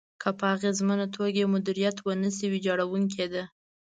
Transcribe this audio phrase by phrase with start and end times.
[0.21, 3.43] که په اغېزمنه توګه يې مديريت ونشي، ويجاړونکې ده.